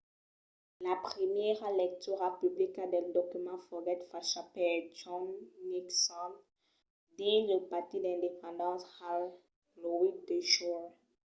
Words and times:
la 0.85 0.95
primièra 1.07 1.69
lectura 1.83 2.27
publica 2.41 2.83
del 2.93 3.07
document 3.17 3.59
foguèt 3.67 4.01
facha 4.11 4.41
per 4.53 4.73
john 4.99 5.25
nixon 5.71 6.31
dins 7.17 7.45
lo 7.49 7.57
pati 7.71 7.97
d'independence 8.03 8.85
hall 8.95 9.23
lo 9.81 9.89
8 10.05 10.29
de 10.29 10.37
julh 10.53 10.89